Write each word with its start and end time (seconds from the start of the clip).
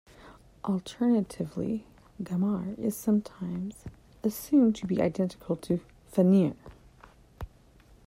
Alternatively, 0.63 1.85
Garmr 2.23 2.75
is 2.79 2.97
sometimes 2.97 3.83
assumed 4.23 4.75
to 4.77 4.87
be 4.87 4.99
identical 4.99 5.55
to 5.57 5.79
Fenrir. 6.07 6.53